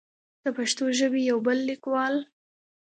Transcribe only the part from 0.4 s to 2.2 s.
د پښتو ژبې يو بل ليکوال